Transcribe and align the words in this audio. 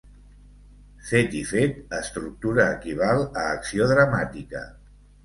Fet 1.09 1.35
i 1.39 1.41
fet 1.49 1.93
estructura 1.97 2.65
equival 2.77 3.21
a 3.43 3.45
acció 3.59 3.91
dramàtica. 3.93 4.65